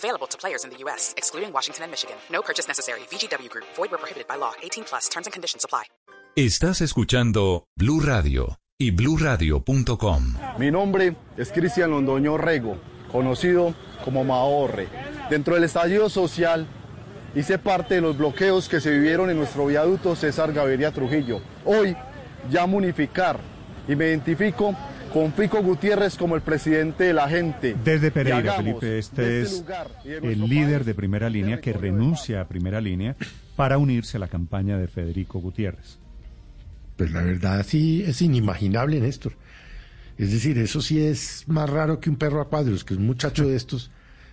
[0.00, 2.16] Available to players in the U.S., excluding Washington and Michigan.
[2.32, 3.00] No purchase necessary.
[3.10, 3.66] VGW Group.
[3.76, 4.52] Void where prohibited by law.
[4.62, 5.10] 18 plus.
[5.10, 5.84] Terms and conditions apply.
[6.36, 10.34] Estás escuchando Blue Radio y BlueRadio.com.
[10.58, 12.78] Mi nombre es Cristian Londoño Rego,
[13.12, 14.88] conocido como Mahorre.
[15.28, 16.66] Dentro del estallido social
[17.34, 21.42] hice parte de los bloqueos que se vivieron en nuestro viaducto César Gaviria Trujillo.
[21.66, 21.94] Hoy
[22.48, 23.38] llamo unificar
[23.86, 24.74] y me identifico
[25.12, 27.76] con Fico Gutiérrez como el presidente de la gente.
[27.84, 29.64] Desde Pereira, Felipe, este este es
[30.22, 33.16] el líder de primera línea que renuncia a primera línea
[33.56, 35.98] para unirse a la campaña de Federico Gutiérrez.
[36.96, 39.32] Pues la verdad sí es inimaginable, Néstor.
[40.18, 43.48] Es decir, eso sí es más raro que un perro a cuadros, que un muchacho
[43.48, 43.90] de estos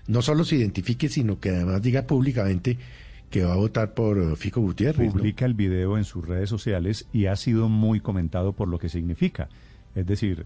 [0.08, 2.78] no solo se identifique, sino que además diga públicamente
[3.30, 5.08] que va a votar por eh, Fico Gutiérrez.
[5.08, 5.14] ¿no?
[5.14, 8.90] Publica el video en sus redes sociales y ha sido muy comentado por lo que
[8.90, 9.50] significa.
[9.96, 10.46] Es decir,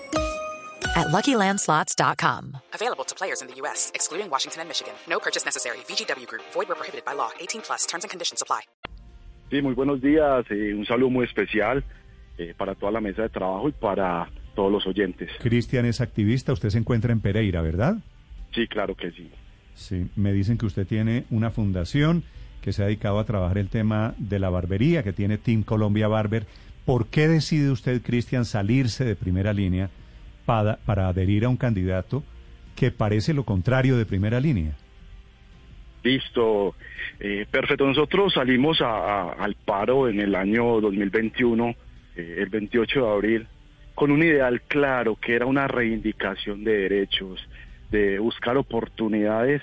[0.95, 2.57] at LuckyLandSlots.com.
[2.73, 4.93] Available to players in the U.S., excluding Washington and Michigan.
[5.09, 5.77] No purchase necessary.
[5.87, 6.43] VGW Group.
[6.53, 7.29] Void where prohibited by law.
[7.39, 7.85] 18 plus.
[7.85, 8.61] Terms and conditions apply.
[9.51, 10.45] Sí, muy buenos días.
[10.49, 11.83] eh, un saludo muy especial
[12.37, 15.29] eh, para toda la mesa de trabajo y para todos los oyentes.
[15.39, 17.97] Cristian es activista, usted se encuentra en Pereira, ¿verdad?
[18.55, 19.29] Sí, claro que sí.
[19.75, 22.23] Sí, me dicen que usted tiene una fundación
[22.61, 26.07] que se ha dedicado a trabajar el tema de la barbería, que tiene Team Colombia
[26.07, 26.45] Barber.
[26.85, 29.89] ¿Por qué decide usted, Cristian, salirse de primera línea
[30.45, 32.23] para, para adherir a un candidato
[32.75, 34.73] que parece lo contrario de primera línea?
[36.03, 36.75] Listo,
[37.19, 37.85] eh, perfecto.
[37.85, 41.75] Nosotros salimos a- al paro en el año 2021,
[42.15, 43.47] eh, el 28 de abril,
[43.93, 47.39] con un ideal claro que era una reivindicación de derechos,
[47.91, 49.61] de buscar oportunidades.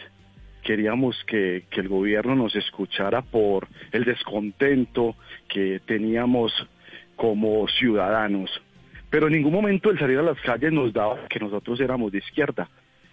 [0.62, 5.16] Queríamos que, que el gobierno nos escuchara por el descontento
[5.48, 6.52] que teníamos
[7.16, 8.50] como ciudadanos.
[9.10, 12.18] Pero en ningún momento el salir a las calles nos daba que nosotros éramos de
[12.18, 12.68] izquierda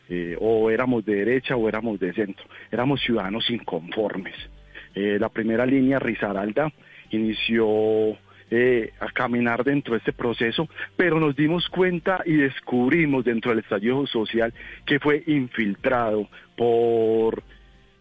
[0.09, 4.35] eh, o éramos de derecha o éramos de centro, éramos ciudadanos inconformes.
[4.93, 6.71] Eh, la primera línea, Risaralda,
[7.11, 8.17] inició
[8.51, 13.59] eh, a caminar dentro de este proceso, pero nos dimos cuenta y descubrimos dentro del
[13.59, 14.53] estallido social
[14.85, 17.43] que fue infiltrado por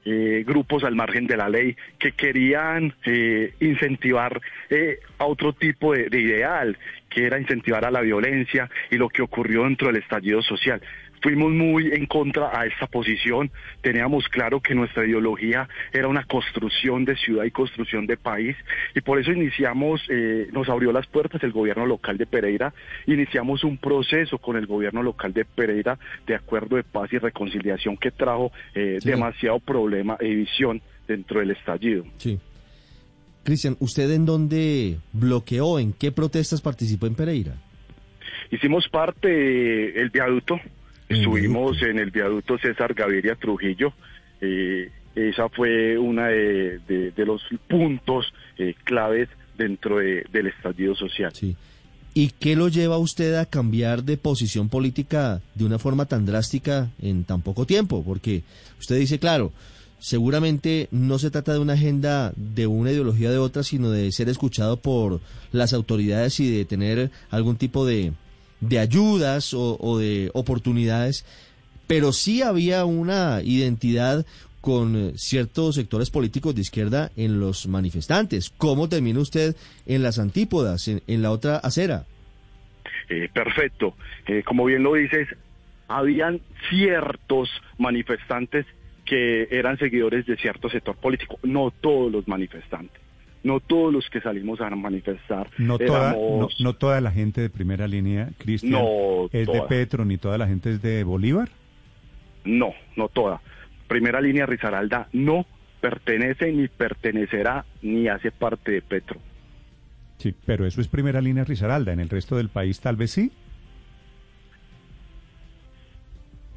[0.04, 5.94] eh, grupos al margen de la ley que querían eh, incentivar eh, a otro tipo
[5.94, 6.76] de, de ideal,
[7.08, 10.80] que era incentivar a la violencia y lo que ocurrió dentro del estallido social.
[11.24, 17.06] Fuimos muy en contra a esta posición, teníamos claro que nuestra ideología era una construcción
[17.06, 18.54] de ciudad y construcción de país
[18.94, 22.74] y por eso iniciamos, eh, nos abrió las puertas el gobierno local de Pereira,
[23.06, 27.96] iniciamos un proceso con el gobierno local de Pereira de acuerdo de paz y reconciliación
[27.96, 29.08] que trajo eh, Sí.
[29.08, 32.04] demasiado problema y división dentro del estallido.
[32.18, 32.38] Sí.
[33.44, 37.54] Cristian, ¿usted en dónde bloqueó, en qué protestas participó en Pereira?
[38.50, 40.60] Hicimos parte del viaducto, El
[41.08, 43.92] estuvimos en el viaducto César Gaviria Trujillo.
[44.40, 48.26] eh, esa fue una de, de- de los puntos
[48.58, 51.30] eh, claves dentro de- del estallido social.
[51.34, 51.56] Sí.
[52.14, 56.26] ¿Y qué lo lleva a usted a cambiar de posición política de una forma tan
[56.26, 58.02] drástica en tan poco tiempo?
[58.04, 58.42] Porque
[58.80, 59.52] usted dice, claro,
[60.00, 64.28] seguramente no se trata de una agenda de una ideología de otra, sino de ser
[64.28, 65.20] escuchado por
[65.52, 68.12] las autoridades y de tener algún tipo de,
[68.68, 71.24] de ayudas o, de oportunidades.
[71.86, 74.24] Pero sí había una identidad
[74.60, 78.50] con eh, ciertos sectores políticos de izquierda en los manifestantes.
[78.56, 82.06] ¿Cómo termina usted en las antípodas, en, en la otra acera?
[83.08, 83.94] Eh, perfecto.
[84.26, 85.28] Eh, como bien lo dices,
[85.88, 86.40] habían
[86.70, 88.66] ciertos manifestantes
[89.04, 93.00] que eran seguidores de cierto sector político, no todos los manifestantes,
[93.44, 95.48] no todos los que salimos a manifestar.
[95.58, 96.16] No toda,
[96.58, 99.62] no, toda la gente de primera línea, Cristian, No es de.
[99.68, 101.50] Petro, ni toda la gente es de Bolívar.
[102.44, 103.40] No, no toda.
[103.86, 105.46] Primera línea Risaralda no
[105.80, 109.20] pertenece ni pertenecerá ni hace parte de Petro.
[110.16, 111.92] Sí, pero eso es primera línea Risaralda.
[111.92, 113.30] En el resto del país tal vez sí.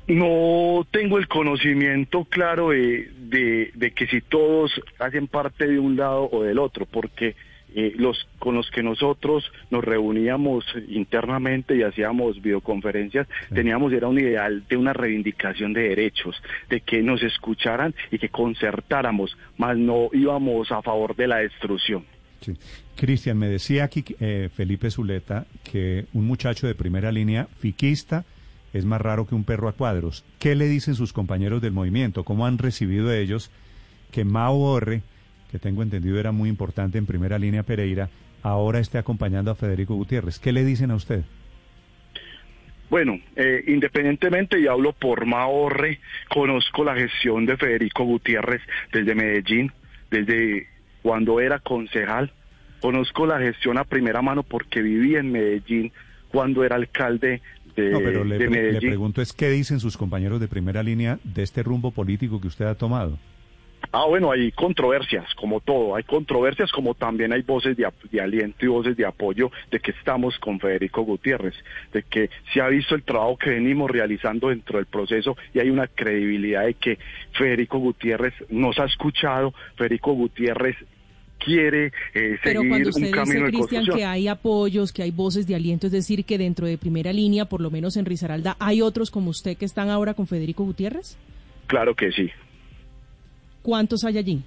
[0.08, 5.98] No tengo el conocimiento claro de, de, de, que si todos hacen parte de un
[5.98, 7.36] lado o del otro, porque
[7.76, 13.56] eh, los con los que nosotros nos reuníamos internamente y hacíamos videoconferencias, sí.
[13.56, 18.30] teníamos era un ideal de una reivindicación de derechos, de que nos escucharan y que
[18.30, 22.06] concertáramos, más no íbamos a favor de la destrucción.
[22.40, 22.54] Sí.
[22.96, 28.24] Cristian, me decía aquí eh, Felipe Zuleta que un muchacho de primera línea, fiquista,
[28.78, 30.24] es más raro que un perro a cuadros.
[30.40, 32.24] ¿Qué le dicen sus compañeros del movimiento?
[32.24, 33.52] ¿Cómo han recibido ellos
[34.12, 35.02] que Mao Borre,
[35.52, 38.10] que tengo entendido era muy importante en primera línea Pereira,
[38.44, 40.40] ahora esté acompañando a Federico Gutiérrez?
[40.40, 41.24] ¿Qué le dicen a usted?
[42.90, 48.62] Bueno, eh, independientemente, y hablo por Mahorre, conozco la gestión de Federico Gutiérrez
[48.94, 49.74] desde Medellín,
[50.10, 50.68] desde
[51.02, 52.32] cuando era concejal.
[52.80, 55.92] Conozco la gestión a primera mano porque viví en Medellín
[56.30, 57.42] cuando era alcalde
[57.78, 58.82] de, no, pero le, de Medellín.
[58.82, 62.48] le pregunto es qué dicen sus compañeros de primera línea de este rumbo político que
[62.48, 63.18] usted ha tomado.
[63.92, 68.66] Ah, bueno, hay controversias, como todo, hay controversias como también hay voces de, de, aliento
[68.66, 71.54] y voces de apoyo de que estamos con Federico Gutiérrez,
[71.94, 75.70] de que se ha visto el trabajo que venimos realizando dentro del proceso y hay
[75.70, 76.98] una credibilidad de que
[77.32, 80.76] Federico Gutiérrez nos ha escuchado, Federico Gutiérrez
[81.38, 85.12] quiere eh, Pero seguir cuando usted un camino dice, Cristian, que hay apoyos, que hay
[85.12, 88.56] voces de aliento, es decir, que dentro de primera línea, por lo menos en Risaralda,
[88.60, 91.18] ¿hay otros como usted que están ahora con Federico Gutiérrez?
[91.68, 92.30] Claro que sí.
[93.62, 94.42] ¿Cuántos hay allí?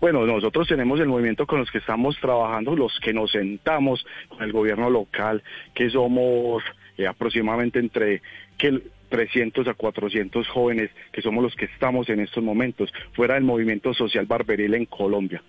[0.00, 4.42] Bueno, nosotros tenemos el movimiento con los que estamos trabajando, los que nos sentamos con
[4.42, 5.42] el gobierno local,
[5.74, 6.62] que somos
[6.96, 8.20] eh, aproximadamente entre
[8.58, 13.44] que 300 a 400 jóvenes, que somos los que estamos en estos momentos, fuera del
[13.44, 15.42] movimiento social barberil en Colombia.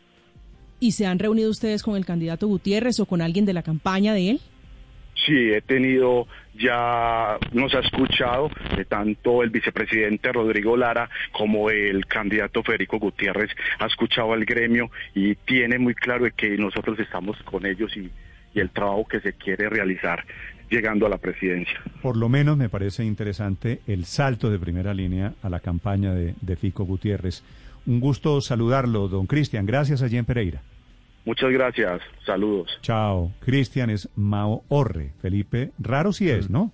[0.83, 4.13] ¿Y se han reunido ustedes con el candidato Gutiérrez o con alguien de la campaña
[4.13, 4.41] de él?
[5.25, 12.05] Sí, he tenido, ya nos ha escuchado eh, tanto el vicepresidente Rodrigo Lara como el
[12.05, 13.49] candidato Federico Gutiérrez,
[13.79, 18.11] ha escuchado al gremio y tiene muy claro que nosotros estamos con ellos y,
[18.53, 20.25] y el trabajo que se quiere realizar
[20.69, 21.79] llegando a la presidencia.
[22.01, 26.35] Por lo menos me parece interesante el salto de primera línea a la campaña de,
[26.41, 27.41] de Fico Gutiérrez.
[27.85, 29.65] Un gusto saludarlo, don Cristian.
[29.65, 30.61] Gracias allí en Pereira.
[31.25, 32.01] Muchas gracias.
[32.25, 32.69] Saludos.
[32.81, 33.31] Chao.
[33.39, 35.13] Cristian es Mao Orre.
[35.21, 36.71] Felipe, raro sí es, ¿no?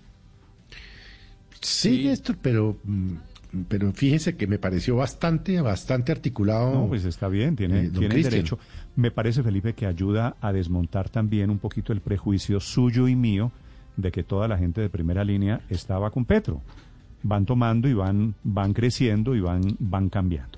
[1.62, 3.13] Sí, Néstor, pero, mm,
[3.68, 6.74] pero fíjese que me pareció bastante, bastante articulado.
[6.74, 8.57] No, pues está bien, tiene, eh, tiene derecho.
[8.96, 13.51] Me parece, Felipe, que ayuda a desmontar también un poquito el prejuicio suyo y mío
[13.98, 16.62] de que toda la gente de primera línea estaba con Petro.
[17.22, 20.57] Van tomando y van, van creciendo y van, van cambiando.